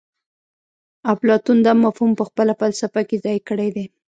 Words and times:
اپلاتون 1.13 1.57
دا 1.67 1.73
مفهوم 1.83 2.11
په 2.19 2.23
خپله 2.29 2.53
فلسفه 2.61 3.01
کې 3.09 3.17
ځای 3.25 3.37
کړی 3.49 3.69
دی 3.75 3.85